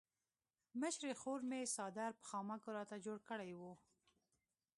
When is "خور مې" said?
1.21-1.61